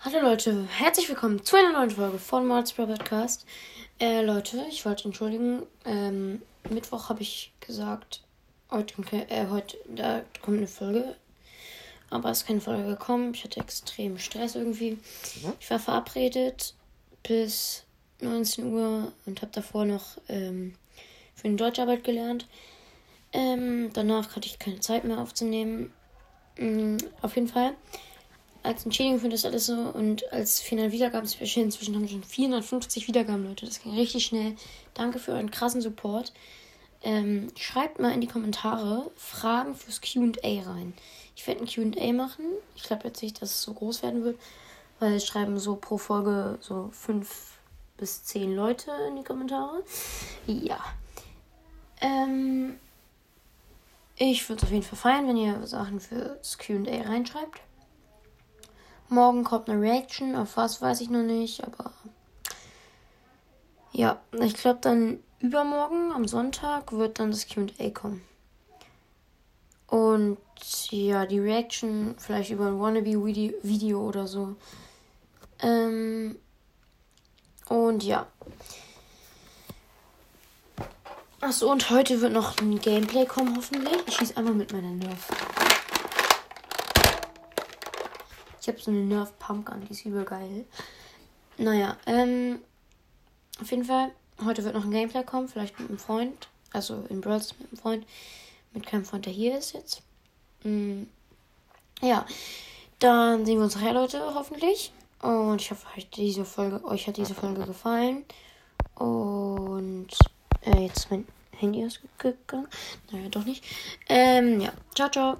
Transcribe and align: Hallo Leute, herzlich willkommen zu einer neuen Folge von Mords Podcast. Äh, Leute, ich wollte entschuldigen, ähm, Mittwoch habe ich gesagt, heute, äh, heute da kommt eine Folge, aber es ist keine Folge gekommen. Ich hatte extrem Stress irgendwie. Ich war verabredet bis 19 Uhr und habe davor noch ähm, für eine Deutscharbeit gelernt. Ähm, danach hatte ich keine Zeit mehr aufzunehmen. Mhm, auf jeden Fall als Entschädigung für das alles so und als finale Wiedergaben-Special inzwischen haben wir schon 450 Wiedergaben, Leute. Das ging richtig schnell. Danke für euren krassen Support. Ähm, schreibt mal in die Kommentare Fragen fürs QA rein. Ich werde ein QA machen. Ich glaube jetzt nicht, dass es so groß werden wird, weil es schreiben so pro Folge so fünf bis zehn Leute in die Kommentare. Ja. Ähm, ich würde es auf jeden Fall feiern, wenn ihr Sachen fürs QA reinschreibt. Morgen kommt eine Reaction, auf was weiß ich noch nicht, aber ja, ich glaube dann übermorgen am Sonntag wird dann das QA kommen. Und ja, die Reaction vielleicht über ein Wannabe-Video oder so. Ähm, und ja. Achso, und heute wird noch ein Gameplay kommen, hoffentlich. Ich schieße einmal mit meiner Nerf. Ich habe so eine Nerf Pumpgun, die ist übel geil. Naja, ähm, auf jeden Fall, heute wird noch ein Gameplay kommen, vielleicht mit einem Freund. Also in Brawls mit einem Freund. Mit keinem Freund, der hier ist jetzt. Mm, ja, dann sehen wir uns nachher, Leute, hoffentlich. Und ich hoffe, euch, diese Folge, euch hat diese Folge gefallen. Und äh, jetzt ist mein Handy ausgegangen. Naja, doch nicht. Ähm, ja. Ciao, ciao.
Hallo 0.00 0.20
Leute, 0.20 0.64
herzlich 0.68 1.08
willkommen 1.08 1.44
zu 1.44 1.56
einer 1.56 1.72
neuen 1.72 1.90
Folge 1.90 2.20
von 2.20 2.46
Mords 2.46 2.72
Podcast. 2.72 3.44
Äh, 3.98 4.22
Leute, 4.22 4.64
ich 4.70 4.86
wollte 4.86 5.06
entschuldigen, 5.06 5.64
ähm, 5.84 6.40
Mittwoch 6.70 7.08
habe 7.08 7.22
ich 7.22 7.52
gesagt, 7.58 8.22
heute, 8.70 8.94
äh, 9.28 9.48
heute 9.50 9.76
da 9.88 10.22
kommt 10.40 10.58
eine 10.58 10.68
Folge, 10.68 11.16
aber 12.10 12.30
es 12.30 12.42
ist 12.42 12.46
keine 12.46 12.60
Folge 12.60 12.84
gekommen. 12.84 13.34
Ich 13.34 13.42
hatte 13.42 13.58
extrem 13.58 14.18
Stress 14.18 14.54
irgendwie. 14.54 14.98
Ich 15.58 15.68
war 15.68 15.80
verabredet 15.80 16.74
bis 17.24 17.82
19 18.20 18.72
Uhr 18.72 19.10
und 19.26 19.42
habe 19.42 19.50
davor 19.50 19.84
noch 19.84 20.16
ähm, 20.28 20.76
für 21.34 21.48
eine 21.48 21.56
Deutscharbeit 21.56 22.04
gelernt. 22.04 22.46
Ähm, 23.32 23.90
danach 23.94 24.36
hatte 24.36 24.46
ich 24.46 24.60
keine 24.60 24.78
Zeit 24.78 25.02
mehr 25.02 25.18
aufzunehmen. 25.18 25.92
Mhm, 26.56 26.98
auf 27.20 27.34
jeden 27.34 27.48
Fall 27.48 27.74
als 28.62 28.84
Entschädigung 28.84 29.20
für 29.20 29.28
das 29.28 29.44
alles 29.44 29.66
so 29.66 29.72
und 29.72 30.30
als 30.32 30.60
finale 30.60 30.92
Wiedergaben-Special 30.92 31.64
inzwischen 31.64 31.94
haben 31.94 32.02
wir 32.02 32.08
schon 32.08 32.24
450 32.24 33.08
Wiedergaben, 33.08 33.46
Leute. 33.46 33.66
Das 33.66 33.82
ging 33.82 33.94
richtig 33.94 34.26
schnell. 34.26 34.56
Danke 34.94 35.18
für 35.18 35.32
euren 35.32 35.50
krassen 35.50 35.80
Support. 35.80 36.32
Ähm, 37.02 37.48
schreibt 37.56 38.00
mal 38.00 38.12
in 38.12 38.20
die 38.20 38.26
Kommentare 38.26 39.10
Fragen 39.14 39.74
fürs 39.74 40.00
QA 40.00 40.32
rein. 40.42 40.94
Ich 41.36 41.46
werde 41.46 41.60
ein 41.60 41.66
QA 41.66 42.12
machen. 42.12 42.44
Ich 42.74 42.82
glaube 42.82 43.06
jetzt 43.06 43.22
nicht, 43.22 43.40
dass 43.40 43.50
es 43.50 43.62
so 43.62 43.72
groß 43.72 44.02
werden 44.02 44.24
wird, 44.24 44.38
weil 44.98 45.14
es 45.14 45.26
schreiben 45.26 45.58
so 45.58 45.76
pro 45.76 45.96
Folge 45.96 46.58
so 46.60 46.90
fünf 46.92 47.58
bis 47.96 48.24
zehn 48.24 48.54
Leute 48.54 48.90
in 49.08 49.16
die 49.16 49.24
Kommentare. 49.24 49.84
Ja. 50.46 50.80
Ähm, 52.00 52.78
ich 54.16 54.48
würde 54.48 54.58
es 54.58 54.64
auf 54.64 54.72
jeden 54.72 54.82
Fall 54.82 54.98
feiern, 54.98 55.28
wenn 55.28 55.36
ihr 55.36 55.64
Sachen 55.66 56.00
fürs 56.00 56.58
QA 56.58 57.02
reinschreibt. 57.02 57.60
Morgen 59.08 59.42
kommt 59.42 59.70
eine 59.70 59.80
Reaction, 59.80 60.36
auf 60.36 60.56
was 60.56 60.82
weiß 60.82 61.00
ich 61.00 61.08
noch 61.08 61.22
nicht, 61.22 61.64
aber 61.64 61.92
ja, 63.92 64.20
ich 64.32 64.54
glaube 64.54 64.80
dann 64.82 65.20
übermorgen 65.40 66.12
am 66.12 66.28
Sonntag 66.28 66.92
wird 66.92 67.18
dann 67.18 67.30
das 67.30 67.46
QA 67.46 67.90
kommen. 67.90 68.22
Und 69.86 70.36
ja, 70.90 71.24
die 71.24 71.38
Reaction 71.38 72.14
vielleicht 72.18 72.50
über 72.50 72.66
ein 72.66 72.78
Wannabe-Video 72.78 74.00
oder 74.00 74.26
so. 74.26 74.56
Ähm, 75.60 76.36
und 77.68 78.04
ja. 78.04 78.26
Achso, 81.40 81.70
und 81.70 81.88
heute 81.88 82.20
wird 82.20 82.32
noch 82.32 82.58
ein 82.58 82.78
Gameplay 82.78 83.24
kommen, 83.24 83.56
hoffentlich. 83.56 83.96
Ich 84.06 84.16
schieße 84.16 84.36
einmal 84.36 84.54
mit 84.54 84.72
meiner 84.72 84.90
Nerf. 84.90 85.28
Ich 88.60 88.68
habe 88.68 88.78
so 88.80 88.90
eine 88.90 89.00
Nerf 89.00 89.38
Pumpgun, 89.38 89.84
die 89.86 89.92
ist 89.92 90.04
übel 90.04 90.24
geil. 90.24 90.64
Naja, 91.56 91.96
ähm, 92.06 92.60
auf 93.60 93.70
jeden 93.70 93.84
Fall, 93.84 94.12
heute 94.44 94.64
wird 94.64 94.74
noch 94.74 94.84
ein 94.84 94.90
Gameplay 94.90 95.24
kommen, 95.24 95.48
vielleicht 95.48 95.78
mit 95.78 95.88
einem 95.88 95.98
Freund. 95.98 96.48
Also 96.72 97.04
in 97.08 97.20
Brawls 97.20 97.58
mit 97.58 97.68
einem 97.70 97.78
Freund. 97.78 98.06
Mit 98.72 98.86
keinem 98.86 99.04
Freund, 99.04 99.26
der 99.26 99.32
hier 99.32 99.58
ist 99.58 99.72
jetzt. 99.72 100.02
Mm, 100.62 101.04
ja, 102.02 102.26
dann 102.98 103.46
sehen 103.46 103.56
wir 103.56 103.64
uns 103.64 103.74
nachher, 103.74 103.94
Leute, 103.94 104.34
hoffentlich. 104.34 104.92
Und 105.22 105.60
ich 105.60 105.70
hoffe, 105.70 105.86
euch, 105.96 106.08
diese 106.10 106.44
Folge, 106.44 106.84
euch 106.84 107.06
hat 107.06 107.16
diese 107.16 107.34
Folge 107.34 107.64
gefallen. 107.64 108.24
Und 108.94 110.08
äh, 110.62 110.82
jetzt 110.82 110.98
ist 110.98 111.10
mein 111.10 111.26
Handy 111.56 111.84
ausgegangen. 111.84 112.68
Naja, 113.10 113.28
doch 113.30 113.44
nicht. 113.44 113.64
Ähm, 114.08 114.60
ja. 114.60 114.72
Ciao, 114.94 115.10
ciao. 115.10 115.38